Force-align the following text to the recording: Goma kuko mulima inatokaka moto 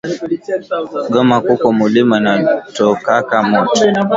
Goma 1.13 1.37
kuko 1.47 1.65
mulima 1.79 2.15
inatokaka 2.21 3.35
moto 3.49 3.79